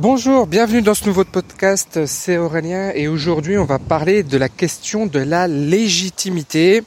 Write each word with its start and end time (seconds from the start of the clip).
Bonjour, 0.00 0.46
bienvenue 0.46 0.80
dans 0.80 0.94
ce 0.94 1.06
nouveau 1.06 1.24
podcast, 1.24 2.06
c'est 2.06 2.38
Aurélien 2.38 2.92
et 2.94 3.08
aujourd'hui 3.08 3.58
on 3.58 3.64
va 3.64 3.80
parler 3.80 4.22
de 4.22 4.38
la 4.38 4.48
question 4.48 5.06
de 5.06 5.18
la 5.18 5.48
légitimité. 5.48 6.84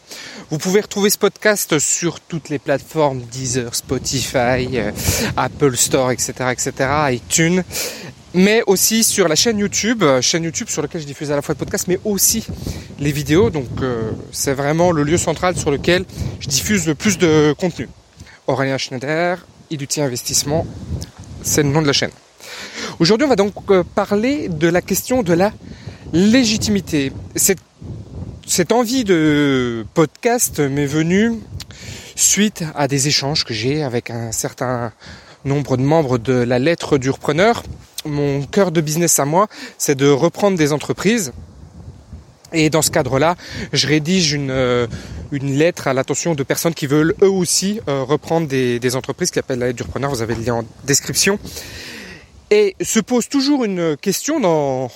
Vous 0.50 0.58
pouvez 0.58 0.80
retrouver 0.80 1.10
ce 1.10 1.18
podcast 1.18 1.78
sur 1.78 2.22
toutes 2.22 2.48
les 2.48 2.58
plateformes 2.58 3.20
Deezer, 3.20 3.76
Spotify, 3.76 4.66
euh, 4.76 4.94
Apple 5.36 5.76
Store, 5.76 6.12
etc., 6.12 6.32
etc., 6.54 6.72
iTunes, 7.10 7.64
mais 8.34 8.64
aussi 8.66 9.04
sur 9.04 9.28
la 9.28 9.36
chaîne 9.36 9.60
YouTube, 9.60 10.04
euh, 10.04 10.22
chaîne 10.22 10.46
YouTube 10.46 10.70
sur 10.70 10.82
laquelle 10.82 11.02
je 11.02 11.06
diffuse 11.06 11.34
à 11.34 11.36
la 11.36 11.42
fois 11.42 11.54
le 11.54 11.60
podcast, 11.60 11.90
mais 11.90 12.00
aussi 12.06 12.48
les 12.98 13.12
vidéos. 13.12 13.50
Donc 13.50 13.68
euh, 13.82 14.12
c'est 14.32 14.54
vraiment 14.54 14.94
le 14.94 15.04
lieu 15.04 15.18
central 15.18 15.58
sur 15.58 15.70
lequel 15.70 16.06
je 16.40 16.48
diffuse 16.48 16.88
le 16.88 16.96
plus 16.96 17.18
de 17.18 17.54
contenu. 17.60 17.90
Aurélien 18.48 18.78
Schneider, 18.78 19.46
Iduti 19.70 20.00
Investissement, 20.00 20.66
c'est 21.44 21.64
le 21.64 21.68
nom 21.68 21.82
de 21.82 21.88
la 21.88 21.94
chaîne. 21.94 22.12
Aujourd'hui, 23.02 23.26
on 23.26 23.30
va 23.30 23.36
donc 23.36 23.56
euh, 23.72 23.84
parler 23.96 24.48
de 24.48 24.68
la 24.68 24.84
question 24.84 25.24
de 25.24 25.34
la 25.34 25.52
légitimité. 26.14 27.12
Cette, 27.36 27.58
cette 28.46 28.72
envie 28.72 29.04
de 29.04 29.84
podcast 29.96 30.60
m'est 30.60 30.86
venue 30.86 31.40
suite 32.16 32.64
à 32.76 32.88
des 32.88 33.08
échanges 33.08 33.44
que 33.44 33.56
j'ai 33.56 33.82
avec 33.82 34.12
un 34.12 34.32
certain 34.32 34.94
nombre 35.46 35.78
de 35.78 35.82
membres 35.82 36.20
de 36.20 36.34
la 36.34 36.60
lettre 36.60 37.00
du 37.00 37.10
repreneur. 37.10 37.64
Mon 38.06 38.44
cœur 38.44 38.72
de 38.72 38.82
business 38.82 39.18
à 39.18 39.26
moi, 39.26 39.48
c'est 39.80 39.96
de 39.96 40.08
reprendre 40.08 40.56
des 40.56 40.72
entreprises. 40.72 41.34
Et 42.54 42.70
dans 42.70 42.84
ce 42.84 42.92
cadre-là, 42.92 43.36
je 43.74 43.88
rédige 43.88 44.34
une, 44.34 44.52
euh, 44.52 44.86
une 45.32 45.56
lettre 45.56 45.88
à 45.88 45.96
l'attention 45.96 46.36
de 46.36 46.44
personnes 46.44 46.76
qui 46.76 46.86
veulent 46.86 47.16
eux 47.24 47.32
aussi 47.32 47.80
euh, 47.88 48.04
reprendre 48.04 48.48
des, 48.48 48.80
des 48.80 48.96
entreprises 48.96 49.32
qui 49.32 49.40
appellent 49.40 49.58
la 49.58 49.68
lettre 49.68 49.78
du 49.78 49.84
repreneur. 49.84 50.12
Vous 50.12 50.22
avez 50.22 50.36
le 50.36 50.44
lien 50.44 50.54
en 50.54 50.66
description. 50.84 51.40
Et 52.52 52.76
se 52.82 53.00
pose 53.00 53.30
toujours 53.30 53.64
une 53.64 53.96
question 53.96 54.42
dans, 54.42 54.92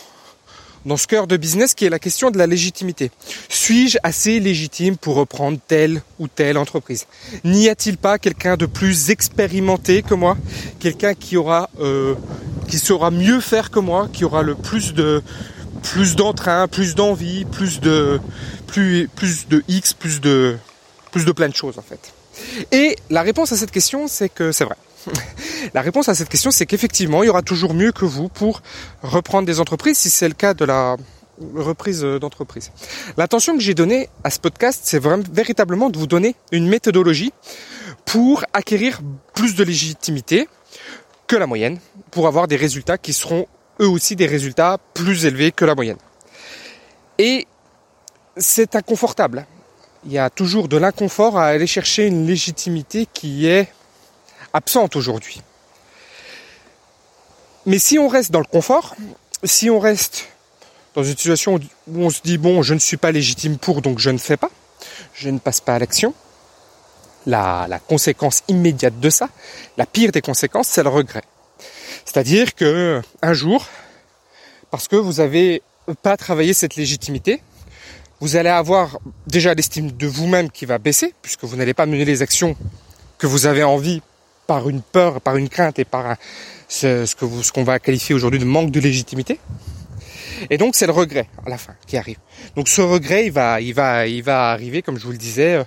dans 0.86 0.98
ce 0.98 1.08
cœur 1.08 1.26
de 1.26 1.38
business 1.38 1.74
qui 1.74 1.86
est 1.86 1.90
la 1.90 2.00
question 2.00 2.30
de 2.30 2.38
la 2.38 2.48
légitimité. 2.48 3.12
Suis-je 3.48 3.98
assez 4.04 4.42
légitime 4.42 4.98
pour 4.98 5.16
reprendre 5.16 5.58
telle 5.66 6.02
ou 6.20 6.28
telle 6.28 6.58
entreprise? 6.58 7.08
N'y 7.46 7.70
a-t-il 7.70 7.98
pas 7.98 8.20
quelqu'un 8.20 8.58
de 8.58 8.66
plus 8.66 9.10
expérimenté 9.10 10.04
que 10.04 10.14
moi? 10.14 10.38
Quelqu'un 10.80 11.14
qui 11.14 11.38
aura 11.38 11.70
euh, 11.80 12.16
qui 12.68 12.78
saura 12.78 13.10
mieux 13.10 13.40
faire 13.40 13.72
que 13.72 13.80
moi, 13.80 14.10
qui 14.12 14.26
aura 14.26 14.44
le 14.44 14.56
plus 14.56 14.94
de 14.94 15.24
plus 15.82 16.18
d'entrain, 16.18 16.68
plus 16.68 16.94
d'envie, 16.94 17.46
plus 17.46 17.80
de 17.80 18.20
plus 18.68 19.08
plus 19.16 19.48
de 19.48 19.64
X, 19.70 19.94
plus 19.94 20.20
de 20.20 20.58
plus 21.12 21.24
de 21.24 21.32
plein 21.32 21.48
de 21.48 21.56
choses 21.56 21.80
en 21.80 21.84
fait? 21.84 22.14
Et 22.74 22.98
la 23.10 23.22
réponse 23.22 23.54
à 23.54 23.56
cette 23.56 23.72
question, 23.72 24.10
c'est 24.10 24.28
que 24.28 24.52
c'est 24.52 24.66
vrai. 24.66 24.76
La 25.74 25.82
réponse 25.82 26.10
à 26.10 26.16
cette 26.16 26.30
question, 26.30 26.52
c'est 26.52 26.66
qu'effectivement, 26.66 27.24
il 27.24 27.28
y 27.28 27.30
aura 27.30 27.42
toujours 27.42 27.74
mieux 27.74 27.92
que 27.92 28.06
vous 28.06 28.30
pour 28.30 28.62
reprendre 29.02 29.46
des 29.46 29.60
entreprises 29.60 29.98
si 29.98 30.10
c'est 30.10 30.28
le 30.28 30.34
cas 30.34 30.54
de 30.54 30.66
la 30.66 30.98
reprise 31.56 32.02
d'entreprise. 32.02 32.72
L'intention 33.18 33.56
que 33.56 33.62
j'ai 33.62 33.74
donnée 33.74 34.10
à 34.24 34.30
ce 34.30 34.40
podcast, 34.40 34.82
c'est 34.84 35.02
véritablement 35.04 35.90
de 35.90 35.98
vous 35.98 36.08
donner 36.08 36.36
une 36.52 36.68
méthodologie 36.68 37.34
pour 38.06 38.46
acquérir 38.54 39.02
plus 39.34 39.56
de 39.56 39.64
légitimité 39.64 40.48
que 41.28 41.36
la 41.36 41.48
moyenne, 41.48 41.80
pour 42.12 42.28
avoir 42.28 42.48
des 42.48 42.56
résultats 42.56 42.98
qui 42.98 43.14
seront 43.14 43.48
eux 43.82 43.90
aussi 43.90 44.16
des 44.16 44.28
résultats 44.28 44.78
plus 44.94 45.26
élevés 45.26 45.52
que 45.52 45.66
la 45.66 45.76
moyenne. 45.76 45.98
Et 47.18 47.48
c'est 48.38 48.76
inconfortable. 48.76 49.46
Il 50.06 50.12
y 50.12 50.18
a 50.18 50.30
toujours 50.30 50.68
de 50.68 50.78
l'inconfort 50.78 51.38
à 51.38 51.48
aller 51.48 51.68
chercher 51.68 52.06
une 52.06 52.28
légitimité 52.28 53.08
qui 53.12 53.48
est 53.48 53.68
absente 54.54 54.96
aujourd'hui. 54.96 55.42
Mais 57.66 57.80
si 57.80 57.98
on 57.98 58.08
reste 58.08 58.32
dans 58.32 58.40
le 58.40 58.46
confort, 58.46 58.96
si 59.44 59.70
on 59.70 59.80
reste 59.80 60.28
dans 60.94 61.04
une 61.04 61.10
situation 61.10 61.56
où 61.88 62.02
on 62.02 62.10
se 62.10 62.22
dit 62.24 62.38
bon, 62.38 62.62
je 62.62 62.74
ne 62.74 62.80
suis 62.80 62.98
pas 62.98 63.12
légitime 63.12 63.58
pour, 63.58 63.82
donc 63.82 64.00
je 64.00 64.10
ne 64.10 64.18
fais 64.18 64.38
pas, 64.38 64.50
je 65.14 65.30
ne 65.30 65.40
passe 65.40 65.62
pas 65.62 65.76
à 65.76 65.80
l'action, 65.80 66.14
la, 67.26 67.80
conséquence 67.88 68.44
immédiate 68.48 69.00
de 69.00 69.10
ça, 69.10 69.30
la 69.78 69.86
pire 69.86 70.12
des 70.12 70.22
conséquences, 70.22 70.68
c'est 70.68 70.84
le 70.84 70.90
regret. 70.90 71.24
C'est-à-dire 72.06 72.54
que 72.54 73.02
un 73.22 73.34
jour, 73.34 73.68
parce 74.72 74.88
que 74.88 74.96
vous 74.96 75.14
n'avez 75.14 75.62
pas 76.02 76.18
travaillé 76.18 76.54
cette 76.54 76.76
légitimité, 76.76 77.42
vous 78.22 78.36
allez 78.36 78.50
avoir 78.50 79.00
déjà 79.28 79.54
l'estime 79.54 79.92
de 79.92 80.08
vous-même 80.08 80.50
qui 80.50 80.66
va 80.66 80.78
baisser, 80.78 81.14
puisque 81.22 81.44
vous 81.44 81.58
n'allez 81.58 81.74
pas 81.74 81.86
mener 81.86 82.06
les 82.06 82.22
actions 82.22 82.56
que 83.18 83.28
vous 83.28 83.46
avez 83.46 83.64
envie 83.64 84.02
par 84.48 84.70
une 84.70 84.82
peur, 84.82 85.22
par 85.22 85.38
une 85.38 85.50
crainte 85.50 85.80
et 85.80 85.86
par 85.86 86.16
ce, 86.68 87.14
que 87.16 87.26
vous, 87.26 87.44
ce 87.44 87.52
qu'on 87.52 87.64
va 87.64 87.80
qualifier 87.80 88.16
aujourd'hui 88.16 88.40
de 88.40 88.46
manque 88.46 88.72
de 88.72 88.80
légitimité. 88.80 89.40
Et 90.50 90.58
donc 90.58 90.76
c'est 90.76 90.86
le 90.86 90.92
regret 90.92 91.28
à 91.46 91.50
la 91.50 91.58
fin 91.58 91.74
qui 91.88 91.98
arrive. 91.98 92.18
Donc 92.56 92.68
ce 92.68 92.82
regret, 92.82 93.26
il 93.26 93.32
va, 93.32 93.62
il 93.62 93.74
va, 93.74 94.08
il 94.08 94.24
va 94.24 94.52
arriver, 94.52 94.82
comme 94.82 94.98
je 94.98 95.06
vous 95.06 95.12
le 95.12 95.18
disais, 95.18 95.56
euh, 95.56 95.64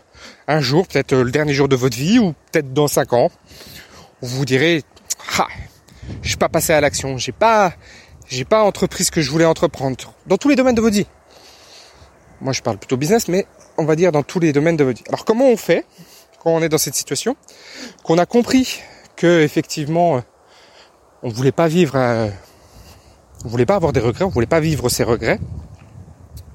un 0.47 0.61
jour, 0.61 0.87
peut-être 0.87 1.15
euh, 1.15 1.25
le 1.25 1.31
dernier 1.31 1.55
jour 1.55 1.69
de 1.69 1.77
votre 1.77 1.97
vie, 1.97 2.19
ou 2.19 2.34
peut-être 2.53 2.72
dans 2.72 2.88
cinq 2.88 3.12
ans, 3.12 3.31
où 4.21 4.27
vous 4.27 4.44
direz, 4.44 4.83
ah, 5.38 5.49
je 6.22 6.28
suis 6.28 6.37
pas 6.37 6.49
passé 6.49 6.72
à 6.72 6.81
l'action, 6.81 7.17
j'ai 7.17 7.33
pas, 7.33 7.72
j'ai 8.28 8.44
pas 8.44 8.62
entrepris 8.62 9.05
ce 9.05 9.11
que 9.11 9.22
je 9.22 9.31
voulais 9.31 9.47
entreprendre 9.47 9.97
dans 10.27 10.37
tous 10.37 10.49
les 10.49 10.56
domaines 10.56 10.75
de 10.75 10.81
votre 10.81 10.97
vie. 10.97 11.06
Moi, 12.41 12.53
je 12.53 12.62
parle 12.62 12.78
plutôt 12.78 12.97
business, 12.97 13.27
mais 13.28 13.47
on 13.78 13.84
va 13.84 13.97
dire 13.97 14.12
dans 14.12 14.22
tous 14.22 14.38
les 14.38 14.53
domaines 14.53 14.77
de 14.77 14.84
votre 14.84 14.99
vie. 14.99 15.05
Alors 15.09 15.25
comment 15.25 15.49
on 15.49 15.56
fait 15.56 15.84
quand 16.43 16.50
on 16.50 16.62
est 16.62 16.69
dans 16.69 16.78
cette 16.78 16.94
situation, 16.94 17.37
qu'on 18.03 18.19
a 18.19 18.26
compris 18.26 18.81
que 19.16 19.43
effectivement 19.43 20.16
euh, 20.16 20.21
on 21.22 21.28
voulait 21.28 21.53
pas 21.53 21.69
vivre, 21.69 21.97
euh, 21.97 22.28
on 23.44 23.49
voulait 23.49 23.66
pas 23.66 23.75
avoir 23.75 23.93
des 23.93 24.00
regrets, 24.00 24.25
on 24.25 24.28
voulait 24.28 24.47
pas 24.47 24.60
vivre 24.60 24.88
ses 24.88 25.04
regrets, 25.04 25.41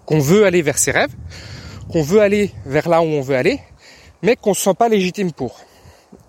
qu'on 0.06 0.20
veut 0.20 0.46
aller 0.46 0.62
vers 0.62 0.78
ses 0.78 0.92
rêves, 0.92 1.14
qu'on 1.92 2.02
veut 2.02 2.22
aller 2.22 2.52
vers 2.66 2.88
là 2.88 3.02
où 3.02 3.06
on 3.06 3.22
veut 3.22 3.36
aller, 3.36 3.60
mais 4.22 4.36
qu'on 4.36 4.54
se 4.54 4.62
sent 4.62 4.74
pas 4.74 4.90
légitime 4.90 5.32
pour. 5.32 5.60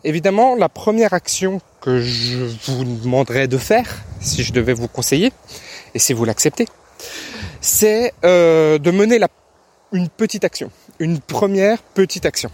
Évidemment, 0.03 0.54
la 0.56 0.69
première 0.69 1.15
action 1.15 1.60
que 1.81 2.00
je 2.00 2.36
vous 2.66 2.84
demanderais 2.84 3.48
de 3.48 3.59
faire, 3.59 4.03
si 4.21 4.42
je 4.42 4.53
devais 4.53 4.72
vous 4.72 4.88
conseiller, 4.88 5.32
et 5.94 5.98
si 5.98 6.12
vous 6.12 6.25
l'acceptez, 6.25 6.66
c'est 7.60 8.12
euh, 8.25 8.78
de 8.78 8.91
mener 8.91 9.21
une 9.92 10.09
petite 10.09 10.44
action, 10.44 10.71
une 10.98 11.21
première 11.21 11.82
petite 11.82 12.26
action. 12.26 12.50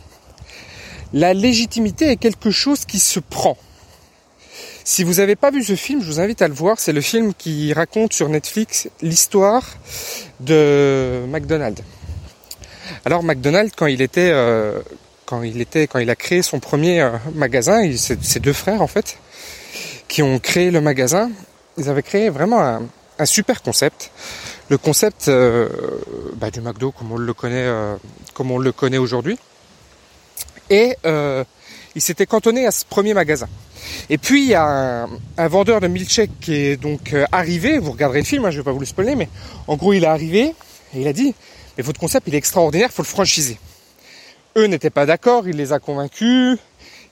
La 1.12 1.34
légitimité 1.34 2.10
est 2.10 2.16
quelque 2.16 2.50
chose 2.50 2.84
qui 2.84 3.00
se 3.00 3.19
prend. 3.19 3.56
Si 4.84 5.04
vous 5.04 5.15
n'avez 5.15 5.37
pas 5.37 5.50
vu 5.50 5.62
ce 5.62 5.75
film, 5.75 6.00
je 6.00 6.06
vous 6.06 6.21
invite 6.21 6.41
à 6.41 6.48
le 6.48 6.54
voir. 6.54 6.78
C'est 6.78 6.93
le 6.93 7.00
film 7.00 7.34
qui 7.34 7.72
raconte 7.72 8.12
sur 8.12 8.28
Netflix 8.28 8.88
l'histoire 9.03 9.65
de 10.38 11.25
McDonald's. 11.28 11.82
Alors 13.04 13.22
McDonald's, 13.22 13.72
quand 13.76 13.87
il 13.87 14.03
était, 14.03 14.31
euh, 14.32 14.81
quand 15.26 15.43
il 15.43 15.60
était, 15.60 15.87
quand 15.87 15.99
il 15.99 16.10
a 16.10 16.16
créé 16.16 16.43
son 16.43 16.60
premier 16.60 17.00
euh, 17.00 17.10
magasin, 17.34 17.82
c'est 17.97 18.22
ses 18.22 18.41
deux 18.41 18.53
frères 18.53 18.82
en 18.82 18.87
fait, 18.87 19.19
qui 20.09 20.22
ont 20.22 20.38
créé 20.38 20.70
le 20.70 20.81
magasin. 20.81 21.31
Ils 21.76 21.88
avaient 21.88 22.02
créé 22.02 22.31
vraiment 22.31 22.61
un, 22.61 23.26
super 23.26 23.62
concept. 23.62 24.11
Le 24.70 24.79
concept 24.79 25.29
euh, 25.29 25.69
bah, 26.37 26.50
du 26.50 26.61
McDo 26.61 26.90
comme 26.93 27.12
on 27.12 27.19
le 27.19 27.35
connaît, 27.35 27.69
comme 28.32 28.50
on 28.50 28.58
le 28.58 28.73
connaît 28.73 28.99
aujourd'hui. 28.99 29.38
Et 30.70 30.96
euh, 31.05 31.44
il 31.94 32.00
s'était 32.00 32.26
cantonné 32.26 32.67
à 32.67 32.70
ce 32.70 32.84
premier 32.84 33.14
magasin. 33.14 33.49
Et 34.08 34.19
puis 34.19 34.43
il 34.43 34.49
y 34.49 34.55
a 34.55 35.08
un, 35.37 35.49
vendeur 35.49 35.81
de 35.81 35.88
milkshake 35.88 36.31
qui 36.40 36.55
est 36.55 36.76
donc 36.76 37.12
euh, 37.12 37.25
arrivé. 37.32 37.78
Vous 37.78 37.93
regarderez 37.93 38.20
le 38.20 38.25
film, 38.25 38.44
hein, 38.44 38.50
je 38.50 38.58
vais 38.58 38.62
pas 38.62 38.72
vous 38.72 38.81
le 38.81 38.87
spoiler, 38.87 39.17
mais 39.17 39.28
en 39.67 39.76
gros 39.76 39.93
il 39.93 40.05
est 40.05 40.08
arrivé 40.08 40.55
et 40.94 41.00
il 41.00 41.08
a 41.08 41.12
dit 41.12 41.34
mais 41.76 41.82
votre 41.82 41.99
concept 41.99 42.28
il 42.28 42.34
est 42.34 42.38
extraordinaire, 42.38 42.90
faut 42.90 43.02
le 43.02 43.08
franchiser. 43.08 43.58
Eux 44.56 44.67
n'étaient 44.67 44.90
pas 44.90 45.06
d'accord, 45.06 45.49
il 45.49 45.56
les 45.56 45.72
a 45.72 45.78
convaincus, 45.78 46.58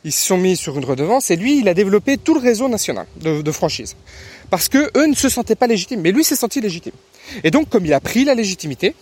ils 0.04 0.12
se 0.12 0.26
sont 0.26 0.38
mis 0.38 0.56
sur 0.56 0.76
une 0.76 0.84
redevance 0.84 1.31
et 1.31 1.37
lui 1.37 1.58
il 1.58 1.69
a 1.69 1.75
développé 1.75 2.16
tout 2.16 2.34
le 2.34 2.40
réseau 2.40 2.69
national 2.69 3.06
de, 3.20 3.52
franchise. 3.52 3.96
Parce 4.50 4.69
que 4.69 4.90
eux 4.96 5.06
ne 5.06 5.14
se 5.14 5.28
sentaient 5.28 5.56
pas 5.56 5.66
légitimes, 5.66 6.00
mais 6.00 6.12
lui 6.12 6.25
s'est 6.25 6.37
senti 6.37 6.61
légitime. 6.61 6.94
Et 7.44 7.50
donc 7.50 7.69
comme 7.69 7.87
il 7.87 7.93
a 7.93 8.00
pris 8.00 8.25
la 8.25 8.34
légitimité, 8.34 8.94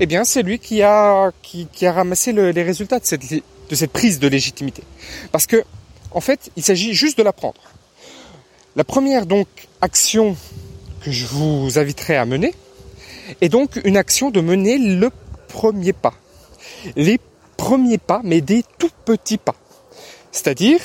eh 0.00 0.06
bien 0.06 0.24
c'est 0.24 0.42
lui 0.42 0.58
qui 0.58 0.82
a, 0.82 1.32
ramassé 1.82 2.32
le, 2.32 2.50
les 2.50 2.62
résultats 2.62 2.98
de 2.98 3.04
cette, 3.04 3.22
de 3.68 3.74
cette 3.74 3.92
prise 3.92 4.18
de 4.18 4.28
légitimité. 4.28 4.82
Parce 5.32 5.46
que, 5.46 5.64
en 6.10 6.20
fait, 6.20 6.50
il 6.56 6.62
s'agit 6.62 6.94
juste 6.94 7.18
de 7.18 7.22
la 7.22 7.32
prendre. 7.32 7.60
La 8.76 8.84
première 8.84 9.26
donc 9.26 9.48
action 9.80 10.36
que 11.02 11.10
je 11.10 11.26
vous 11.26 11.78
inviterai 11.78 12.16
à 12.16 12.26
mener 12.26 12.54
est 13.40 13.48
donc 13.48 13.80
une 13.84 13.96
action 13.96 14.30
de 14.30 14.40
mener 14.40 14.78
le 14.78 15.10
premier 15.48 15.92
pas. 15.92 16.14
Les 16.94 17.18
premiers 17.56 17.98
pas, 17.98 18.20
mais 18.22 18.40
des 18.40 18.62
tout 18.78 18.90
petits 19.04 19.38
pas. 19.38 19.54
C'est-à-dire 20.30 20.80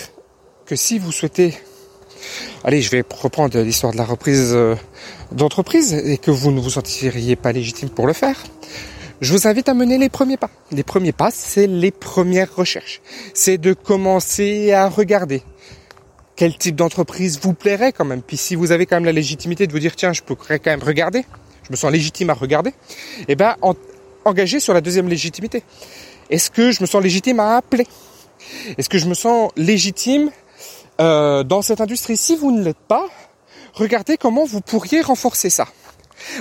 que 0.66 0.75
si 0.75 1.00
vous 1.00 1.12
souhaitez, 1.12 1.54
allez, 2.63 2.81
je 2.81 2.89
vais 2.89 3.04
reprendre 3.10 3.60
l'histoire 3.60 3.92
de 3.92 3.98
la 3.98 4.06
reprise 4.06 4.51
euh, 4.54 4.75
d'entreprise 5.31 5.94
et 5.94 6.18
que 6.18 6.31
vous 6.31 6.51
ne 6.51 6.62
vous 6.62 6.69
sentiriez 6.69 7.36
pas 7.36 7.51
légitime 7.51 7.89
pour 7.89 8.07
le 8.07 8.13
faire, 8.13 8.42
je 9.21 9.33
vous 9.33 9.47
invite 9.47 9.69
à 9.69 9.75
mener 9.75 10.00
les 10.00 10.09
premiers 10.09 10.38
pas. 10.38 10.50
Les 10.71 10.83
premiers 10.83 11.12
pas, 11.12 11.29
c'est 11.31 11.68
les 11.68 11.91
premières 11.91 12.53
recherches. 12.56 13.01
C'est 13.35 13.59
de 13.59 13.73
commencer 13.73 14.71
à 14.71 14.89
regarder 14.89 15.44
quel 16.35 16.57
type 16.57 16.75
d'entreprise 16.75 17.39
vous 17.39 17.53
plairait 17.53 17.91
quand 17.91 18.06
même. 18.06 18.23
Puis 18.23 18.38
si 18.38 18.56
vous 18.56 18.71
avez 18.71 18.88
quand 18.88 18.95
même 18.95 19.06
la 19.06 19.12
légitimité 19.12 19.68
de 19.68 19.71
vous 19.71 19.79
dire 19.79 19.95
tiens, 19.95 20.12
je 20.12 20.23
pourrais 20.23 20.57
quand 20.57 20.71
même 20.71 20.83
regarder, 20.83 21.23
je 21.63 21.71
me 21.71 21.75
sens 21.75 21.91
légitime 21.91 22.31
à 22.31 22.33
regarder, 22.33 22.73
eh 23.27 23.35
ben 23.35 23.56
engagez 24.25 24.59
sur 24.59 24.73
la 24.73 24.81
deuxième 24.81 25.07
légitimité. 25.07 25.63
Est-ce 26.31 26.50
que 26.50 26.71
je 26.71 26.81
me 26.81 26.88
sens 26.88 27.03
légitime 27.03 27.39
à 27.39 27.57
appeler? 27.57 27.85
Est-ce 28.77 28.89
que 28.89 28.97
je 28.97 29.06
me 29.06 29.13
sens 29.13 29.51
légitime 29.56 30.31
euh, 31.00 31.44
dans 31.44 31.62
cette 31.62 31.79
industrie? 31.79 32.18
Si 32.18 32.35
vous 32.35 32.51
ne 32.51 32.63
l'êtes 32.63 32.77
pas, 32.88 33.06
regardez 33.73 34.18
comment 34.18 34.45
vous 34.45 34.62
pourriez 34.62 35.01
renforcer 35.01 35.51
ça. 35.51 35.68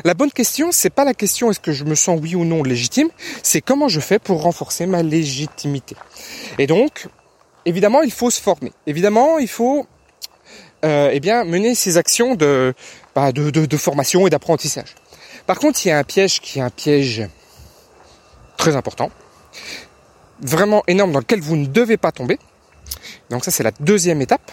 La 0.05 0.15
bonne 0.15 0.31
question, 0.31 0.73
c'est 0.73 0.91
pas 0.91 1.05
la 1.05 1.15
question 1.15 1.51
est-ce 1.51 1.61
que 1.61 1.73
je 1.73 1.85
me 1.85 1.95
sens 1.95 2.19
oui 2.21 2.35
ou 2.35 2.45
non 2.45 2.63
légitime, 2.63 3.09
c'est 3.43 3.61
comment 3.61 3.89
je 3.89 4.01
fais 4.01 4.19
pour 4.19 4.43
renforcer 4.43 4.87
ma 4.87 5.03
légitimité. 5.03 5.97
Et 6.59 6.67
donc, 6.67 7.09
évidemment, 7.65 8.03
il 8.03 8.13
faut 8.13 8.31
se 8.31 8.41
former. 8.41 8.73
Évidemment, 8.87 9.39
il 9.39 9.49
faut 9.49 9.87
euh, 10.85 11.11
eh 11.13 11.21
bien 11.21 11.45
mener 11.45 11.75
ces 11.75 11.97
actions 11.97 12.35
bah, 13.15 13.33
de, 13.33 13.51
de, 13.51 13.67
de, 13.67 13.77
formation 13.77 14.27
et 14.27 14.31
d'apprentissage. 14.31 14.95
Par 15.47 15.59
contre, 15.59 15.85
il 15.85 15.89
y 15.89 15.93
a 15.93 15.99
un 15.99 16.05
piège 16.05 16.41
qui 16.41 16.59
est 16.59 16.63
un 16.63 16.71
piège 16.71 17.29
très 18.57 18.77
important, 18.77 19.11
vraiment 20.41 20.83
énorme 20.87 21.13
dans 21.13 21.19
lequel 21.19 21.41
vous 21.41 21.57
ne 21.57 21.67
devez 21.67 21.97
pas 21.97 22.13
tomber. 22.13 22.39
Donc 23.31 23.45
ça, 23.45 23.51
c'est 23.51 23.63
la 23.63 23.73
deuxième 23.81 24.21
étape 24.21 24.51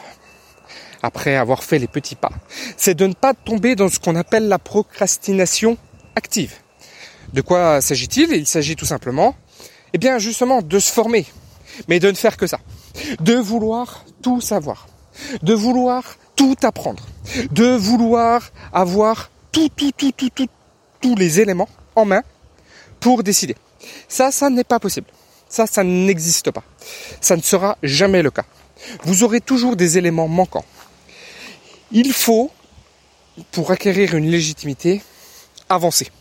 après 1.03 1.35
avoir 1.35 1.63
fait 1.63 1.79
les 1.79 1.87
petits 1.87 2.15
pas, 2.15 2.31
c'est 2.75 2.95
de 2.95 3.07
ne 3.07 3.13
pas 3.13 3.33
tomber 3.33 3.75
dans 3.75 3.89
ce 3.89 3.99
qu'on 3.99 4.15
appelle 4.15 4.47
la 4.47 4.59
procrastination 4.59 5.77
active. 6.15 6.53
De 7.33 7.41
quoi 7.41 7.81
s'agit-il? 7.81 8.31
Il 8.31 8.47
s'agit 8.47 8.75
tout 8.75 8.85
simplement, 8.85 9.35
eh 9.93 9.97
bien 9.97 10.17
justement, 10.19 10.61
de 10.61 10.79
se 10.79 10.91
former, 10.91 11.25
mais 11.87 11.99
de 11.99 12.09
ne 12.09 12.15
faire 12.15 12.37
que 12.37 12.47
ça. 12.47 12.59
De 13.19 13.35
vouloir 13.35 14.05
tout 14.21 14.41
savoir, 14.41 14.87
de 15.43 15.53
vouloir 15.53 16.17
tout 16.35 16.55
apprendre, 16.63 17.05
de 17.51 17.75
vouloir 17.75 18.51
avoir 18.71 19.29
tout, 19.51 19.69
tout, 19.75 19.91
tout, 19.95 20.11
tout, 20.11 20.29
tout, 20.29 20.47
tous 21.01 21.15
les 21.15 21.39
éléments 21.39 21.69
en 21.95 22.05
main 22.05 22.23
pour 22.99 23.23
décider. 23.23 23.55
Ça, 24.07 24.31
ça 24.31 24.49
n'est 24.49 24.63
pas 24.63 24.79
possible. 24.79 25.07
Ça, 25.49 25.65
ça 25.67 25.83
n'existe 25.83 26.51
pas. 26.51 26.63
Ça 27.21 27.35
ne 27.35 27.41
sera 27.41 27.77
jamais 27.83 28.21
le 28.21 28.31
cas. 28.31 28.45
Vous 29.03 29.23
aurez 29.23 29.41
toujours 29.41 29.75
des 29.75 29.97
éléments 29.97 30.27
manquants. 30.27 30.65
Il 31.91 32.11
faut, 32.13 32.51
pour 33.51 33.71
acquérir 33.71 34.15
une 34.15 34.29
légitimité, 34.29 35.01
avancer 35.69 36.11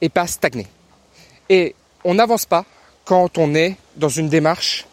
et 0.00 0.08
pas 0.08 0.26
stagner. 0.26 0.66
Et 1.48 1.74
on 2.04 2.14
n'avance 2.14 2.46
pas 2.46 2.64
quand 3.04 3.38
on 3.38 3.54
est 3.54 3.76
dans 3.96 4.08
une 4.08 4.28
démarche 4.28 4.86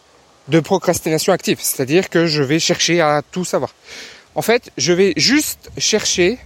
de 0.48 0.60
procrastination 0.60 1.32
active, 1.34 1.60
c'est-à-dire 1.62 2.10
que 2.10 2.26
je 2.26 2.44
vais 2.44 2.60
chercher 2.60 3.00
à 3.02 3.22
tout 3.22 3.46
savoir. 3.46 3.74
En 4.36 4.42
fait, 4.42 4.72
je 4.78 4.94
vais 4.94 5.14
juste 5.16 5.70
chercher 5.78 6.40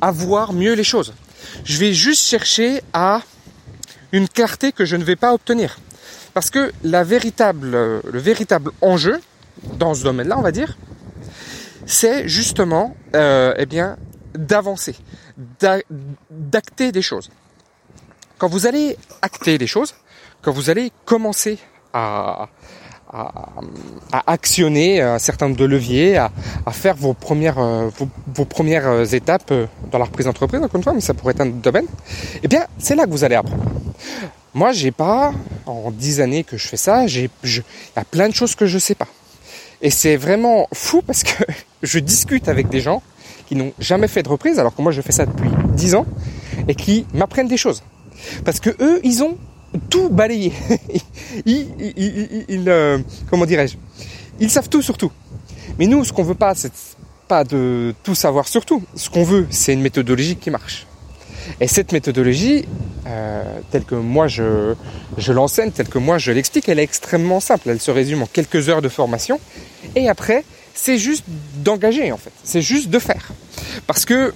à 0.00 0.10
voir 0.10 0.52
mieux 0.52 0.74
les 0.74 0.84
choses. 0.84 1.14
Je 1.64 1.78
vais 1.78 1.92
juste 1.92 2.26
chercher 2.26 2.80
à 2.92 3.22
une 4.12 4.28
clarté 4.28 4.72
que 4.72 4.84
je 4.84 4.96
ne 4.96 5.04
vais 5.04 5.16
pas 5.16 5.32
obtenir. 5.32 5.78
Parce 6.34 6.50
que 6.50 6.72
la 6.82 7.04
le 7.04 8.00
véritable 8.18 8.70
enjeu 8.80 9.20
dans 9.78 9.94
ce 9.94 10.04
domaine-là, 10.04 10.38
on 10.38 10.42
va 10.42 10.52
dire, 10.52 10.76
c'est 11.88 12.28
justement 12.28 12.94
euh, 13.16 13.54
eh 13.56 13.66
bien 13.66 13.96
d'avancer, 14.34 14.94
d'acter 16.30 16.92
des 16.92 17.02
choses. 17.02 17.30
Quand 18.36 18.46
vous 18.46 18.66
allez 18.66 18.96
acter 19.22 19.58
des 19.58 19.66
choses, 19.66 19.94
quand 20.42 20.52
vous 20.52 20.70
allez 20.70 20.92
commencer 21.04 21.58
à, 21.92 22.48
actionner 24.26 25.00
un 25.00 25.18
certain 25.18 25.46
nombre 25.46 25.58
de 25.58 25.64
leviers, 25.64 26.18
à, 26.18 26.30
faire 26.70 26.94
vos 26.94 27.14
premières, 27.14 27.58
euh, 27.58 27.88
vos, 28.34 28.44
premières 28.44 29.14
étapes 29.14 29.52
dans 29.90 29.98
la 29.98 30.04
reprise 30.04 30.26
d'entreprise, 30.26 30.60
encore 30.60 30.76
une 30.76 30.82
fois, 30.82 30.92
mais 30.92 31.00
ça 31.00 31.14
pourrait 31.14 31.32
être 31.32 31.40
un 31.40 31.46
domaine, 31.46 31.86
eh 32.42 32.48
bien, 32.48 32.66
c'est 32.78 32.94
là 32.94 33.06
que 33.06 33.10
vous 33.10 33.24
allez 33.24 33.34
apprendre. 33.34 33.64
Moi, 34.52 34.72
j'ai 34.72 34.90
pas, 34.90 35.32
en 35.64 35.90
dix 35.90 36.20
années 36.20 36.44
que 36.44 36.58
je 36.58 36.68
fais 36.68 36.76
ça, 36.76 37.06
il 37.06 37.22
y 37.22 37.30
a 37.96 38.04
plein 38.04 38.28
de 38.28 38.34
choses 38.34 38.54
que 38.54 38.66
je 38.66 38.78
sais 38.78 38.94
pas. 38.94 39.08
Et 39.80 39.90
c'est 39.90 40.16
vraiment 40.16 40.68
fou 40.72 41.02
parce 41.02 41.22
que 41.22 41.44
je 41.82 41.98
discute 41.98 42.48
avec 42.48 42.68
des 42.68 42.80
gens 42.80 43.02
qui 43.46 43.56
n'ont 43.56 43.72
jamais 43.78 44.08
fait 44.08 44.22
de 44.22 44.28
reprise, 44.28 44.58
alors 44.58 44.74
que 44.74 44.82
moi 44.82 44.92
je 44.92 45.00
fais 45.00 45.12
ça 45.12 45.24
depuis 45.24 45.50
10 45.74 45.94
ans, 45.94 46.06
et 46.66 46.74
qui 46.74 47.06
m'apprennent 47.14 47.48
des 47.48 47.56
choses. 47.56 47.82
Parce 48.44 48.60
que 48.60 48.70
eux, 48.80 49.00
ils 49.04 49.22
ont 49.22 49.38
tout 49.88 50.08
balayé. 50.10 50.52
ils, 51.46 52.64
euh, 52.68 52.98
comment 53.30 53.46
dirais-je? 53.46 53.76
Ils 54.40 54.50
savent 54.50 54.68
tout 54.68 54.82
sur 54.82 54.98
tout. 54.98 55.12
Mais 55.78 55.86
nous, 55.86 56.04
ce 56.04 56.12
qu'on 56.12 56.24
veut 56.24 56.34
pas, 56.34 56.54
c'est 56.54 56.72
pas 57.26 57.44
de 57.44 57.94
tout 58.02 58.14
savoir 58.14 58.48
sur 58.48 58.64
tout. 58.64 58.82
Ce 58.94 59.08
qu'on 59.08 59.24
veut, 59.24 59.46
c'est 59.50 59.72
une 59.72 59.82
méthodologie 59.82 60.36
qui 60.36 60.50
marche. 60.50 60.86
Et 61.60 61.68
cette 61.68 61.92
méthodologie, 61.92 62.66
euh, 63.08 63.42
telle 63.70 63.84
que 63.84 63.94
moi 63.94 64.28
je, 64.28 64.74
je 65.16 65.32
l'enseigne, 65.32 65.70
telle 65.70 65.88
que 65.88 65.98
moi 65.98 66.18
je 66.18 66.32
l'explique, 66.32 66.68
elle 66.68 66.78
est 66.78 66.84
extrêmement 66.84 67.40
simple. 67.40 67.70
Elle 67.70 67.80
se 67.80 67.90
résume 67.90 68.22
en 68.22 68.26
quelques 68.26 68.68
heures 68.68 68.82
de 68.82 68.88
formation. 68.88 69.40
Et 69.96 70.08
après, 70.08 70.44
c'est 70.74 70.98
juste 70.98 71.24
d'engager 71.56 72.12
en 72.12 72.18
fait. 72.18 72.32
C'est 72.44 72.62
juste 72.62 72.90
de 72.90 72.98
faire. 72.98 73.28
Parce 73.86 74.04
que 74.04 74.34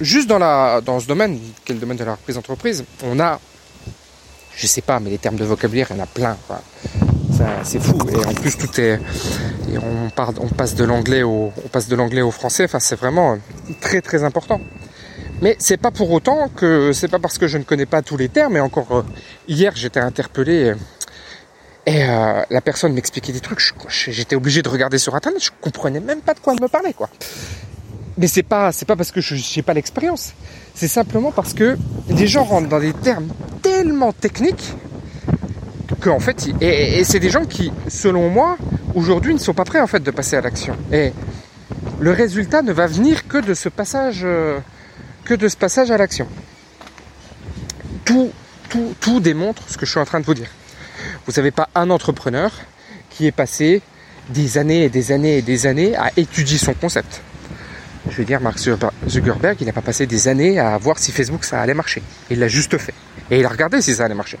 juste 0.00 0.28
dans, 0.28 0.38
la, 0.38 0.80
dans 0.80 1.00
ce 1.00 1.06
domaine, 1.06 1.38
le 1.68 1.74
domaine 1.74 1.96
de 1.96 2.04
la 2.04 2.12
reprise 2.12 2.36
d'entreprise, 2.36 2.84
on 3.04 3.20
a, 3.20 3.38
je 4.56 4.66
sais 4.66 4.82
pas, 4.82 5.00
mais 5.00 5.10
les 5.10 5.18
termes 5.18 5.36
de 5.36 5.44
vocabulaire, 5.44 5.88
il 5.90 5.96
y 5.96 6.00
en 6.00 6.02
a 6.02 6.06
plein. 6.06 6.36
C'est 7.64 7.80
fou. 7.80 7.98
Et 8.12 8.24
en 8.24 8.34
plus, 8.34 8.56
tout 8.56 8.80
est, 8.80 9.00
on, 9.76 10.10
part, 10.10 10.32
on 10.40 10.48
passe 10.48 10.74
de 10.74 10.84
l'anglais 10.84 11.22
au, 11.22 11.52
on 11.64 11.68
passe 11.68 11.88
de 11.88 11.96
l'anglais 11.96 12.22
au 12.22 12.30
français. 12.30 12.64
Enfin, 12.64 12.78
c'est 12.78 12.94
vraiment 12.94 13.38
très 13.80 14.00
très 14.00 14.22
important. 14.22 14.60
Mais 15.42 15.56
c'est 15.58 15.76
pas 15.76 15.90
pour 15.90 16.12
autant 16.12 16.48
que 16.48 16.92
c'est 16.92 17.08
pas 17.08 17.18
parce 17.18 17.36
que 17.36 17.48
je 17.48 17.58
ne 17.58 17.64
connais 17.64 17.84
pas 17.84 18.00
tous 18.00 18.16
les 18.16 18.28
termes. 18.28 18.56
Et 18.56 18.60
encore 18.60 18.92
euh, 18.92 19.02
hier, 19.48 19.72
j'étais 19.74 19.98
interpellé 19.98 20.70
euh, 20.70 20.74
et 21.84 22.04
euh, 22.04 22.42
la 22.48 22.60
personne 22.60 22.92
m'expliquait 22.92 23.32
des 23.32 23.40
trucs. 23.40 23.60
J'étais 23.88 24.36
obligé 24.36 24.62
de 24.62 24.68
regarder 24.68 24.98
sur 24.98 25.16
internet. 25.16 25.42
Je 25.42 25.50
comprenais 25.60 25.98
même 25.98 26.20
pas 26.20 26.34
de 26.34 26.38
quoi 26.38 26.54
elle 26.54 26.62
me 26.62 26.68
parlait, 26.68 26.92
quoi. 26.92 27.10
Mais 28.18 28.28
c'est 28.28 28.44
pas 28.44 28.70
c'est 28.70 28.84
pas 28.86 28.94
parce 28.94 29.10
que 29.10 29.20
je 29.20 29.34
n'ai 29.34 29.62
pas 29.62 29.74
l'expérience. 29.74 30.32
C'est 30.74 30.86
simplement 30.86 31.32
parce 31.32 31.54
que 31.54 31.76
les 32.08 32.28
gens 32.28 32.44
rentrent 32.44 32.68
dans 32.68 32.78
des 32.78 32.92
termes 32.92 33.26
tellement 33.62 34.12
techniques 34.12 34.74
que 36.00 36.08
en 36.08 36.20
fait 36.20 36.48
et, 36.60 37.00
et 37.00 37.04
c'est 37.04 37.20
des 37.20 37.30
gens 37.30 37.46
qui, 37.46 37.72
selon 37.88 38.28
moi, 38.28 38.56
aujourd'hui 38.94 39.34
ne 39.34 39.40
sont 39.40 39.54
pas 39.54 39.64
prêts 39.64 39.80
en 39.80 39.88
fait 39.88 40.04
de 40.04 40.10
passer 40.12 40.36
à 40.36 40.40
l'action. 40.40 40.76
Et 40.92 41.12
le 41.98 42.12
résultat 42.12 42.62
ne 42.62 42.72
va 42.72 42.86
venir 42.86 43.26
que 43.26 43.38
de 43.38 43.54
ce 43.54 43.68
passage 43.68 44.24
que 45.24 45.34
de 45.34 45.48
ce 45.48 45.56
passage 45.56 45.90
à 45.90 45.98
l'action. 45.98 46.28
Tout, 48.04 48.32
tout, 48.68 48.94
tout 49.00 49.20
démontre 49.20 49.62
ce 49.68 49.76
que 49.76 49.86
je 49.86 49.90
suis 49.90 50.00
en 50.00 50.04
train 50.04 50.20
de 50.20 50.26
vous 50.26 50.34
dire. 50.34 50.50
Vous 51.26 51.32
n'avez 51.36 51.50
pas 51.50 51.68
un 51.74 51.90
entrepreneur 51.90 52.52
qui 53.10 53.26
est 53.26 53.32
passé 53.32 53.82
des 54.30 54.58
années 54.58 54.84
et 54.84 54.88
des 54.88 55.12
années 55.12 55.38
et 55.38 55.42
des 55.42 55.66
années 55.66 55.96
à 55.96 56.10
étudier 56.16 56.58
son 56.58 56.74
concept. 56.74 57.20
Je 58.10 58.16
veux 58.16 58.24
dire, 58.24 58.40
Mark 58.40 58.58
Zuckerberg, 58.58 59.56
il 59.60 59.66
n'a 59.66 59.72
pas 59.72 59.80
passé 59.80 60.06
des 60.06 60.26
années 60.26 60.58
à 60.58 60.76
voir 60.78 60.98
si 60.98 61.12
Facebook 61.12 61.44
ça 61.44 61.60
allait 61.60 61.74
marcher. 61.74 62.02
Il 62.30 62.40
l'a 62.40 62.48
juste 62.48 62.76
fait. 62.78 62.94
Et 63.30 63.38
il 63.38 63.46
a 63.46 63.48
regardé 63.48 63.80
si 63.80 63.94
ça 63.94 64.04
allait 64.04 64.14
marcher. 64.14 64.38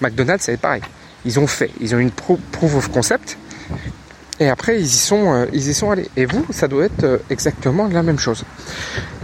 McDonald's, 0.00 0.44
c'est 0.44 0.58
pareil. 0.58 0.82
Ils 1.24 1.40
ont 1.40 1.46
fait. 1.46 1.70
Ils 1.80 1.94
ont 1.94 1.98
une 1.98 2.10
proof 2.10 2.74
of 2.74 2.90
concept 2.90 3.38
et 4.40 4.48
après 4.48 4.78
ils 4.78 4.86
y 4.86 4.88
sont 4.88 5.32
euh, 5.32 5.46
ils 5.52 5.68
y 5.68 5.74
sont 5.74 5.90
allés. 5.90 6.08
Et 6.16 6.24
vous 6.24 6.44
ça 6.50 6.68
doit 6.68 6.84
être 6.84 7.04
euh, 7.04 7.18
exactement 7.30 7.88
la 7.88 8.02
même 8.02 8.18
chose. 8.18 8.44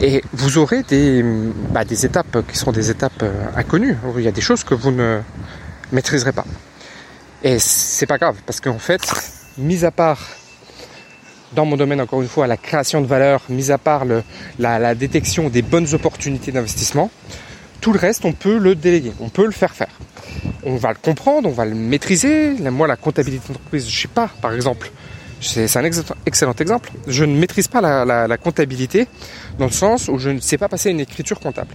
Et 0.00 0.22
vous 0.32 0.58
aurez 0.58 0.82
des 0.82 1.24
bah, 1.70 1.84
des 1.84 2.06
étapes 2.06 2.46
qui 2.46 2.56
sont 2.56 2.72
des 2.72 2.90
étapes 2.90 3.22
euh, 3.22 3.46
inconnues. 3.56 3.96
Il 4.16 4.22
y 4.22 4.28
a 4.28 4.32
des 4.32 4.40
choses 4.40 4.64
que 4.64 4.74
vous 4.74 4.90
ne 4.90 5.20
maîtriserez 5.92 6.32
pas. 6.32 6.44
Et 7.42 7.58
c'est 7.58 8.06
pas 8.06 8.18
grave 8.18 8.36
parce 8.46 8.60
qu'en 8.60 8.78
fait 8.78 9.02
mis 9.56 9.84
à 9.84 9.90
part 9.90 10.20
dans 11.54 11.64
mon 11.64 11.76
domaine 11.76 12.00
encore 12.00 12.20
une 12.20 12.28
fois 12.28 12.46
la 12.46 12.56
création 12.56 13.00
de 13.00 13.06
valeur 13.06 13.42
mis 13.48 13.70
à 13.70 13.78
part 13.78 14.04
la 14.58 14.94
détection 14.94 15.48
des 15.48 15.62
bonnes 15.62 15.94
opportunités 15.94 16.52
d'investissement 16.52 17.10
tout 17.80 17.92
le 17.92 17.98
reste 17.98 18.24
on 18.24 18.32
peut 18.32 18.58
le 18.58 18.74
déléguer 18.74 19.12
on 19.20 19.30
peut 19.30 19.46
le 19.46 19.52
faire 19.52 19.74
faire 19.74 19.97
on 20.68 20.76
va 20.76 20.90
le 20.90 20.98
comprendre, 21.02 21.48
on 21.48 21.52
va 21.52 21.64
le 21.64 21.74
maîtriser. 21.74 22.50
Moi, 22.70 22.86
la 22.86 22.96
comptabilité 22.96 23.48
d'entreprise, 23.48 23.88
je 23.88 24.02
sais 24.02 24.08
pas, 24.08 24.30
par 24.42 24.52
exemple, 24.52 24.90
C'est 25.40 25.76
un 25.76 25.84
excellent 26.26 26.54
exemple. 26.58 26.90
Je 27.06 27.24
ne 27.24 27.38
maîtrise 27.38 27.68
pas 27.68 27.80
la, 27.80 28.36
comptabilité 28.36 29.06
dans 29.58 29.66
le 29.66 29.72
sens 29.72 30.08
où 30.08 30.18
je 30.18 30.30
ne 30.30 30.40
sais 30.40 30.58
pas 30.58 30.68
passer 30.68 30.90
une 30.90 31.00
écriture 31.00 31.38
comptable. 31.40 31.74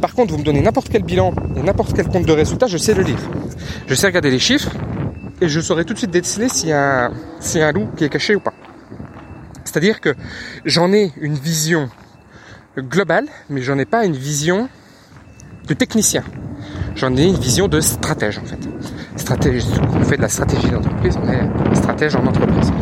Par 0.00 0.14
contre, 0.14 0.32
vous 0.32 0.38
me 0.38 0.44
donnez 0.44 0.62
n'importe 0.62 0.88
quel 0.88 1.02
bilan 1.02 1.34
et 1.56 1.62
n'importe 1.62 1.94
quel 1.94 2.08
compte 2.08 2.24
de 2.26 2.32
résultat, 2.32 2.66
je 2.66 2.78
sais 2.78 2.94
le 2.94 3.02
lire. 3.02 3.18
Je 3.86 3.94
sais 3.94 4.06
regarder 4.06 4.30
les 4.30 4.38
chiffres 4.38 4.70
et 5.40 5.48
je 5.48 5.60
saurai 5.60 5.84
tout 5.84 5.92
de 5.92 5.98
suite 5.98 6.10
déceler 6.10 6.48
s'il 6.48 6.70
y, 6.70 6.72
a 6.72 7.10
un 7.10 7.72
loup 7.72 7.88
qui 7.96 8.04
est 8.04 8.08
caché 8.08 8.34
ou 8.34 8.40
pas. 8.40 8.54
C'est-à-dire 9.64 10.00
que 10.00 10.14
j'en 10.64 10.92
ai 10.92 11.12
une 11.20 11.34
vision 11.34 11.90
globale, 12.78 13.26
mais 13.50 13.60
j'en 13.62 13.78
ai 13.78 13.84
pas 13.84 14.06
une 14.06 14.16
vision 14.16 14.68
de 15.66 15.74
technicien. 15.74 16.24
J'en 16.96 17.16
ai 17.16 17.24
une 17.24 17.38
vision 17.38 17.66
de 17.66 17.80
stratège 17.80 18.38
en 18.38 18.44
fait. 18.44 18.58
Stratège, 19.16 19.64
on 19.94 20.04
fait 20.04 20.16
de 20.16 20.22
la 20.22 20.28
stratégie 20.28 20.70
d'entreprise, 20.70 21.18
on 21.20 21.28
est 21.28 21.74
stratège 21.74 22.14
en 22.14 22.24
entreprise. 22.26 22.72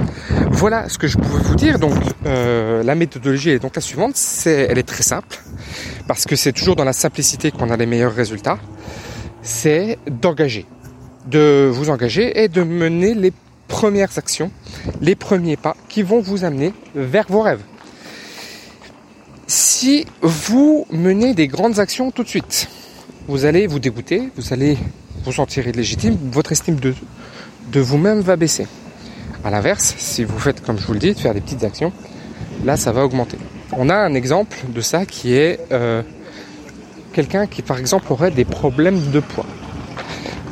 Voilà 0.50 0.88
ce 0.88 0.98
que 0.98 1.06
je 1.06 1.16
pouvais 1.16 1.42
vous 1.42 1.54
dire. 1.54 1.78
Donc 1.78 1.94
euh, 2.26 2.82
la 2.82 2.94
méthodologie 2.94 3.50
est 3.50 3.58
donc 3.58 3.74
la 3.74 3.80
suivante, 3.80 4.20
elle 4.46 4.78
est 4.78 4.86
très 4.86 5.02
simple 5.02 5.38
parce 6.06 6.24
que 6.26 6.36
c'est 6.36 6.52
toujours 6.52 6.76
dans 6.76 6.84
la 6.84 6.92
simplicité 6.92 7.50
qu'on 7.50 7.70
a 7.70 7.76
les 7.76 7.86
meilleurs 7.86 8.14
résultats. 8.14 8.58
C'est 9.42 9.98
d'engager, 10.06 10.66
de 11.26 11.70
vous 11.72 11.90
engager 11.90 12.42
et 12.42 12.48
de 12.48 12.62
mener 12.62 13.14
les 13.14 13.32
premières 13.66 14.18
actions, 14.18 14.50
les 15.00 15.14
premiers 15.14 15.56
pas 15.56 15.76
qui 15.88 16.02
vont 16.02 16.20
vous 16.20 16.44
amener 16.44 16.74
vers 16.94 17.26
vos 17.28 17.40
rêves. 17.40 17.62
Si 19.46 20.06
vous 20.20 20.86
menez 20.90 21.34
des 21.34 21.48
grandes 21.48 21.78
actions 21.78 22.10
tout 22.10 22.22
de 22.22 22.28
suite, 22.28 22.68
vous 23.28 23.44
allez 23.44 23.66
vous 23.66 23.78
dégoûter, 23.78 24.30
vous 24.36 24.52
allez 24.52 24.76
vous 25.24 25.32
sentir 25.32 25.66
illégitime, 25.66 26.16
votre 26.32 26.52
estime 26.52 26.76
de, 26.76 26.94
de 27.72 27.80
vous-même 27.80 28.20
va 28.20 28.36
baisser. 28.36 28.66
A 29.44 29.50
l'inverse, 29.50 29.94
si 29.98 30.24
vous 30.24 30.38
faites 30.38 30.62
comme 30.62 30.78
je 30.78 30.86
vous 30.86 30.92
le 30.92 30.98
dis, 30.98 31.14
de 31.14 31.18
faire 31.18 31.34
des 31.34 31.40
petites 31.40 31.64
actions, 31.64 31.92
là 32.64 32.76
ça 32.76 32.92
va 32.92 33.04
augmenter. 33.04 33.38
On 33.72 33.88
a 33.88 33.96
un 33.96 34.14
exemple 34.14 34.56
de 34.68 34.80
ça 34.80 35.06
qui 35.06 35.34
est 35.34 35.60
euh, 35.72 36.02
quelqu'un 37.12 37.46
qui 37.46 37.62
par 37.62 37.78
exemple 37.78 38.12
aurait 38.12 38.30
des 38.30 38.44
problèmes 38.44 39.10
de 39.10 39.20
poids. 39.20 39.46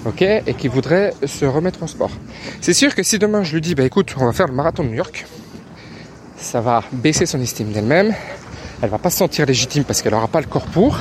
Ok, 0.07 0.23
et 0.23 0.55
qui 0.57 0.69
voudrait 0.69 1.13
se 1.27 1.45
remettre 1.45 1.83
en 1.83 1.87
sport. 1.87 2.11
C'est 2.63 2.73
sûr 2.73 2.95
que 2.95 3.03
si 3.03 3.19
demain 3.19 3.43
je 3.43 3.53
lui 3.53 3.61
dis, 3.61 3.75
bah 3.75 3.85
écoute, 3.85 4.15
on 4.19 4.25
va 4.25 4.33
faire 4.33 4.47
le 4.47 4.55
marathon 4.55 4.83
de 4.83 4.89
New 4.89 4.95
York, 4.95 5.27
ça 6.39 6.63
va 6.63 6.83
baisser 6.91 7.27
son 7.27 7.39
estime 7.43 7.71
d'elle-même, 7.71 8.15
elle 8.83 8.89
va 8.89 8.99
pas 8.99 9.11
se 9.11 9.19
sentir 9.19 9.47
légitime 9.47 9.85
parce 9.85 10.03
qu'elle 10.03 10.13
n'aura 10.13 10.29
pas 10.29 10.41
le 10.41 10.47
corps 10.47 10.67
pour, 10.67 10.99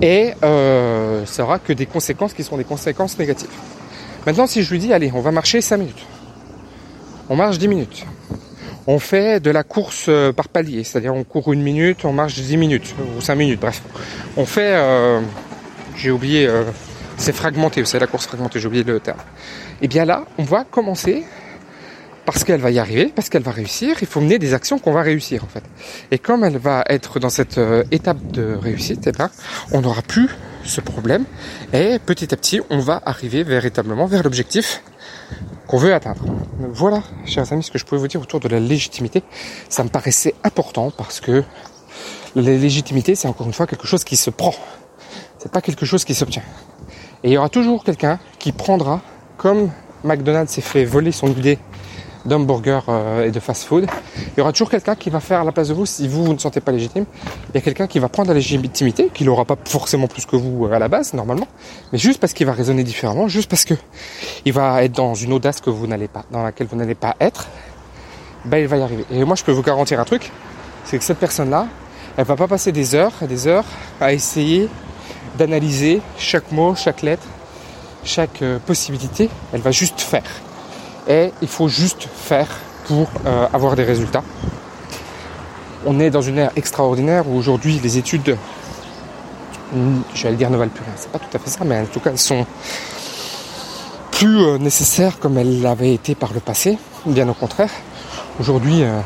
et 0.00 0.32
euh, 0.42 1.24
ça 1.26 1.42
aura 1.42 1.58
que 1.58 1.72
des 1.72 1.86
conséquences 1.86 2.32
qui 2.32 2.44
sont 2.44 2.56
des 2.56 2.64
conséquences 2.64 3.18
négatives. 3.18 3.50
Maintenant, 4.26 4.46
si 4.46 4.62
je 4.62 4.70
lui 4.70 4.78
dis, 4.78 4.92
allez, 4.92 5.10
on 5.14 5.20
va 5.20 5.32
marcher 5.32 5.60
5 5.60 5.76
minutes, 5.78 6.06
on 7.28 7.36
marche 7.36 7.58
10 7.58 7.68
minutes, 7.68 8.06
on 8.86 8.98
fait 8.98 9.40
de 9.40 9.50
la 9.50 9.62
course 9.62 10.06
euh, 10.08 10.32
par 10.32 10.48
palier, 10.48 10.84
c'est-à-dire 10.84 11.14
on 11.14 11.24
court 11.24 11.52
une 11.52 11.62
minute, 11.62 12.04
on 12.04 12.12
marche 12.12 12.34
10 12.34 12.56
minutes, 12.56 12.94
ou 13.16 13.20
5 13.20 13.34
minutes, 13.34 13.60
bref. 13.60 13.82
On 14.36 14.46
fait, 14.46 14.74
euh, 14.74 15.20
j'ai 15.96 16.10
oublié, 16.10 16.48
c'est 17.16 17.34
fragmenté, 17.34 17.84
c'est 17.84 17.98
la 17.98 18.06
course 18.06 18.26
fragmentée, 18.26 18.60
j'ai 18.60 18.66
oublié 18.66 18.84
le 18.84 19.00
terme. 19.00 19.18
Et 19.80 19.88
bien 19.88 20.04
là, 20.04 20.24
on 20.38 20.44
va 20.44 20.64
commencer 20.64 21.24
parce 22.24 22.44
qu'elle 22.44 22.60
va 22.60 22.70
y 22.70 22.78
arriver, 22.78 23.12
parce 23.14 23.28
qu'elle 23.28 23.42
va 23.42 23.50
réussir, 23.50 23.96
il 24.00 24.06
faut 24.06 24.20
mener 24.20 24.38
des 24.38 24.54
actions 24.54 24.78
qu'on 24.78 24.92
va 24.92 25.02
réussir 25.02 25.44
en 25.44 25.48
fait. 25.48 25.64
Et 26.10 26.18
comme 26.18 26.44
elle 26.44 26.58
va 26.58 26.84
être 26.88 27.18
dans 27.18 27.30
cette 27.30 27.58
euh, 27.58 27.84
étape 27.90 28.30
de 28.30 28.54
réussite, 28.54 29.06
eh 29.06 29.12
ben, 29.12 29.30
on 29.72 29.80
n'aura 29.80 30.02
plus 30.02 30.28
ce 30.64 30.80
problème 30.80 31.24
et 31.72 31.98
petit 31.98 32.32
à 32.32 32.36
petit 32.36 32.60
on 32.70 32.78
va 32.78 33.02
arriver 33.04 33.42
véritablement 33.42 34.06
vers 34.06 34.22
l'objectif 34.22 34.82
qu'on 35.66 35.78
veut 35.78 35.94
atteindre. 35.94 36.24
Voilà, 36.58 37.02
chers 37.24 37.52
amis, 37.52 37.64
ce 37.64 37.70
que 37.70 37.78
je 37.78 37.84
pouvais 37.84 38.00
vous 38.00 38.08
dire 38.08 38.20
autour 38.20 38.40
de 38.40 38.48
la 38.48 38.60
légitimité. 38.60 39.22
Ça 39.68 39.82
me 39.82 39.88
paraissait 39.88 40.34
important 40.44 40.90
parce 40.90 41.20
que 41.20 41.42
la 42.36 42.56
légitimité, 42.56 43.14
c'est 43.14 43.28
encore 43.28 43.46
une 43.46 43.52
fois 43.52 43.66
quelque 43.66 43.86
chose 43.86 44.04
qui 44.04 44.16
se 44.16 44.30
prend. 44.30 44.54
C'est 45.38 45.50
pas 45.50 45.60
quelque 45.60 45.84
chose 45.84 46.04
qui 46.04 46.14
s'obtient. 46.14 46.42
Et 47.24 47.30
il 47.30 47.32
y 47.32 47.38
aura 47.38 47.48
toujours 47.48 47.84
quelqu'un 47.84 48.18
qui 48.38 48.52
prendra, 48.52 49.00
comme 49.36 49.70
McDonald's 50.04 50.52
s'est 50.52 50.60
fait 50.60 50.84
voler 50.84 51.12
son 51.12 51.28
idée 51.28 51.58
d'hamburger 52.24 52.80
euh, 52.88 53.26
et 53.26 53.30
de 53.30 53.40
fast-food, 53.40 53.86
il 54.16 54.38
y 54.38 54.40
aura 54.40 54.52
toujours 54.52 54.70
quelqu'un 54.70 54.94
qui 54.94 55.10
va 55.10 55.20
faire 55.20 55.40
à 55.40 55.44
la 55.44 55.52
place 55.52 55.68
de 55.68 55.74
vous 55.74 55.86
si 55.86 56.08
vous, 56.08 56.24
vous 56.24 56.32
ne 56.32 56.38
sentez 56.38 56.60
pas 56.60 56.72
légitime. 56.72 57.04
Il 57.50 57.54
y 57.54 57.58
a 57.58 57.60
quelqu'un 57.60 57.86
qui 57.86 57.98
va 57.98 58.08
prendre 58.08 58.28
la 58.28 58.34
légitimité, 58.34 59.10
qui 59.12 59.24
n'aura 59.24 59.44
pas 59.44 59.56
forcément 59.64 60.06
plus 60.06 60.26
que 60.26 60.36
vous 60.36 60.66
à 60.66 60.78
la 60.78 60.88
base, 60.88 61.14
normalement, 61.14 61.48
mais 61.92 61.98
juste 61.98 62.20
parce 62.20 62.32
qu'il 62.32 62.46
va 62.46 62.52
raisonner 62.52 62.84
différemment, 62.84 63.28
juste 63.28 63.50
parce 63.50 63.64
que 63.64 63.74
il 64.44 64.52
va 64.52 64.82
être 64.84 64.92
dans 64.92 65.14
une 65.14 65.32
audace 65.32 65.60
que 65.60 65.70
vous 65.70 65.86
n'allez 65.86 66.08
pas, 66.08 66.24
dans 66.30 66.42
laquelle 66.42 66.66
vous 66.66 66.76
n'allez 66.76 66.94
pas 66.94 67.16
être, 67.20 67.46
ben 68.44 68.58
il 68.58 68.68
va 68.68 68.76
y 68.76 68.82
arriver. 68.82 69.04
Et 69.10 69.24
moi, 69.24 69.36
je 69.36 69.44
peux 69.44 69.52
vous 69.52 69.62
garantir 69.62 70.00
un 70.00 70.04
truc, 70.04 70.30
c'est 70.84 70.98
que 70.98 71.04
cette 71.04 71.18
personne-là, 71.18 71.66
elle 72.16 72.24
va 72.24 72.36
pas 72.36 72.48
passer 72.48 72.72
des 72.72 72.94
heures 72.94 73.12
et 73.22 73.26
des 73.26 73.46
heures 73.46 73.64
à 74.00 74.12
essayer 74.12 74.68
d'analyser 75.38 76.00
chaque 76.18 76.52
mot, 76.52 76.74
chaque 76.74 77.02
lettre, 77.02 77.26
chaque 78.04 78.42
euh, 78.42 78.58
possibilité. 78.58 79.30
Elle 79.52 79.60
va 79.60 79.70
juste 79.70 80.00
faire 80.00 80.24
et 81.08 81.32
il 81.42 81.48
faut 81.48 81.68
juste 81.68 82.08
faire 82.14 82.48
pour 82.86 83.08
euh, 83.26 83.46
avoir 83.52 83.76
des 83.76 83.84
résultats. 83.84 84.22
On 85.84 85.98
est 86.00 86.10
dans 86.10 86.22
une 86.22 86.38
ère 86.38 86.52
extraordinaire 86.56 87.28
où 87.28 87.36
aujourd'hui 87.36 87.80
les 87.82 87.98
études, 87.98 88.36
hmm, 89.72 90.00
j'allais 90.14 90.36
dire 90.36 90.50
ne 90.50 90.56
valent 90.56 90.70
plus 90.70 90.84
rien, 90.84 90.94
c'est 90.96 91.10
pas 91.10 91.18
tout 91.18 91.36
à 91.36 91.38
fait 91.38 91.50
ça, 91.50 91.64
mais 91.64 91.80
en 91.80 91.86
tout 91.86 92.00
cas 92.00 92.10
elles 92.10 92.18
sont 92.18 92.46
plus 94.12 94.42
euh, 94.42 94.58
nécessaires 94.58 95.18
comme 95.18 95.38
elles 95.38 95.62
l'avaient 95.62 95.94
été 95.94 96.14
par 96.14 96.32
le 96.32 96.40
passé, 96.40 96.78
bien 97.06 97.28
au 97.28 97.34
contraire. 97.34 97.70
Aujourd'hui, 98.38 98.82
euh, 98.82 99.00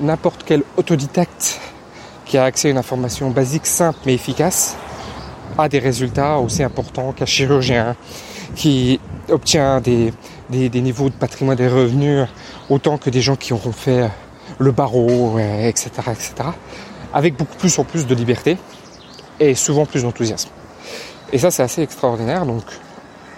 n'importe 0.00 0.42
quel 0.44 0.62
autodidacte 0.76 1.60
qui 2.24 2.38
a 2.38 2.44
accès 2.44 2.68
à 2.68 2.70
une 2.72 2.78
information 2.78 3.30
basique, 3.30 3.66
simple 3.66 3.98
mais 4.06 4.14
efficace, 4.14 4.76
a 5.58 5.68
des 5.68 5.78
résultats 5.78 6.38
aussi 6.38 6.62
importants 6.62 7.12
qu'un 7.12 7.26
chirurgien 7.26 7.94
qui 8.54 9.00
obtient 9.28 9.80
des, 9.80 10.12
des, 10.52 10.80
niveaux 10.80 11.08
de 11.08 11.14
patrimoine 11.14 11.56
des 11.56 11.68
revenus 11.68 12.26
autant 12.70 12.98
que 12.98 13.10
des 13.10 13.20
gens 13.20 13.36
qui 13.36 13.52
auront 13.52 13.72
fait 13.72 14.08
le 14.58 14.70
barreau, 14.70 15.38
etc., 15.38 15.90
etc., 16.10 16.34
avec 17.12 17.36
beaucoup 17.36 17.56
plus 17.56 17.78
en 17.78 17.84
plus 17.84 18.06
de 18.06 18.14
liberté 18.14 18.58
et 19.40 19.54
souvent 19.54 19.86
plus 19.86 20.02
d'enthousiasme. 20.02 20.50
Et 21.32 21.38
ça, 21.38 21.50
c'est 21.50 21.62
assez 21.62 21.82
extraordinaire. 21.82 22.46
Donc, 22.46 22.62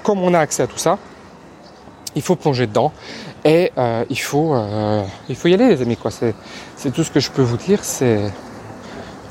comme 0.03 0.21
on 0.21 0.35
a 0.35 0.39
accès 0.39 0.63
à 0.63 0.67
tout 0.67 0.79
ça, 0.79 0.99
il 2.15 2.23
faut 2.23 2.37
plonger 2.37 2.67
dedans 2.67 2.93
et 3.45 3.73
euh, 3.77 4.05
il 4.09 4.19
faut 4.19 4.55
euh, 4.55 5.03
il 5.29 5.37
faut 5.37 5.49
y 5.49 5.55
aller, 5.55 5.69
les 5.69 5.83
amis. 5.83 5.97
Quoi, 5.97 6.11
c'est 6.11 6.35
c'est 6.77 6.93
tout 6.93 7.05
ce 7.05 7.11
que 7.11 7.21
je 7.21 7.31
peux 7.31 7.43
vous 7.43 7.57
dire. 7.57 7.81
C'est 7.83 8.21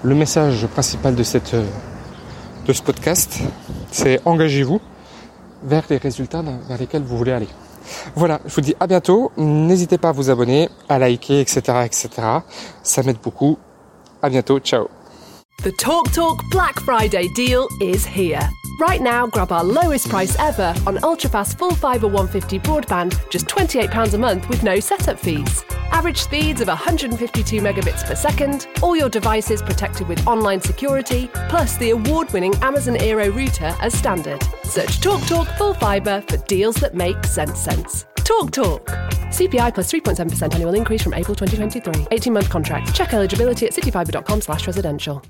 le 0.04 0.16
message 0.16 0.66
principal 0.68 1.16
de 1.16 1.24
cette 1.24 1.56
de 1.56 2.74
ce 2.74 2.82
podcast. 2.82 3.40
C'est 3.92 4.20
engagez-vous 4.26 4.82
vers 5.64 5.84
les 5.90 5.98
résultats 5.98 6.42
vers 6.42 6.78
lesquels 6.78 7.04
vous 7.04 7.18
voulez 7.18 7.32
aller. 7.32 7.48
Voilà, 8.16 8.40
je 8.46 8.54
vous 8.54 8.62
dis 8.62 8.76
à 8.80 8.88
bientôt. 8.88 9.32
N'hésitez 9.38 9.98
pas 9.98 10.10
à 10.10 10.12
vous 10.12 10.30
abonner, 10.30 10.70
à 10.90 11.00
liker, 11.00 11.40
etc., 11.40 11.62
etc. 11.86 12.10
Ça 12.84 13.04
m'aide 13.04 13.20
beaucoup. 13.24 13.58
À 14.22 14.30
bientôt. 14.30 14.60
Ciao. 14.60 14.88
The 15.64 15.72
Talk 15.78 16.12
Talk 16.12 16.42
Black 16.52 16.80
Friday 16.82 17.30
deal 17.36 17.68
is 17.80 18.06
here. 18.06 18.42
Right 18.80 19.02
now, 19.02 19.28
grab 19.28 19.52
our 19.52 19.64
lowest 19.64 20.10
price 20.10 20.36
ever 20.40 20.74
on 20.88 20.98
ultrafast 20.98 21.58
full 21.58 21.76
fibre 21.76 22.08
150 22.08 22.60
broadband, 22.60 23.16
just 23.30 23.48
£28 23.48 24.14
a 24.14 24.18
month 24.18 24.50
with 24.50 24.64
no 24.64 24.80
setup 24.80 25.20
fees. 25.20 25.64
Average 25.94 26.18
speeds 26.18 26.60
of 26.60 26.68
152 26.68 27.62
megabits 27.62 28.04
per 28.04 28.16
second, 28.16 28.68
all 28.82 28.96
your 28.96 29.10
devices 29.10 29.62
protected 29.62 30.08
with 30.08 30.26
online 30.26 30.60
security, 30.60 31.30
plus 31.50 31.78
the 31.78 31.92
award 31.92 32.34
winning 32.34 32.56
Amazon 32.64 32.98
Aero 32.98 33.30
router 33.30 33.76
as 33.80 33.94
standard. 33.94 34.42
Search 34.64 35.00
TalkTalk 35.00 35.28
Talk 35.28 35.58
Full 35.58 35.74
Fibre 35.76 36.22
for 36.28 36.38
deals 36.38 36.76
that 36.78 36.96
make 36.96 37.24
sense 37.26 37.60
sense. 37.60 38.06
Talk 38.16 38.52
Talk. 38.52 38.86
CPI 39.30 39.74
plus 39.74 39.92
3.7% 39.92 40.54
annual 40.54 40.74
increase 40.74 41.04
from 41.04 41.14
April 41.14 41.36
2023. 41.36 42.08
18 42.10 42.34
month 42.34 42.50
contract. 42.50 42.94
Check 42.96 43.14
eligibility 43.14 43.68
at 43.68 43.74
cityfibre.com 43.74 44.42
slash 44.42 44.66
residential. 44.66 45.24